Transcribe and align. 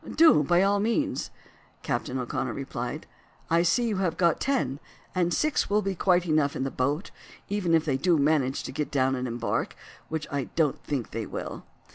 "Do, 0.15 0.41
by 0.41 0.63
all 0.63 0.79
means," 0.79 1.29
Captain 1.83 2.17
O'Connor 2.17 2.53
replied. 2.55 3.05
"I 3.51 3.61
see 3.61 3.87
you 3.87 3.97
have 3.97 4.17
got 4.17 4.39
ten, 4.39 4.79
and 5.13 5.31
six 5.31 5.69
will 5.69 5.83
be 5.83 5.93
quite 5.93 6.25
enough 6.25 6.55
in 6.55 6.63
the 6.63 6.71
boat, 6.71 7.11
even 7.49 7.75
if 7.75 7.85
they 7.85 7.97
do 7.97 8.17
manage 8.17 8.63
to 8.63 8.71
get 8.71 8.89
down 8.89 9.13
and 9.13 9.27
embark, 9.27 9.75
which 10.09 10.25
I 10.31 10.45
don't 10.55 10.83
think 10.83 11.11
they 11.11 11.27
will. 11.27 11.65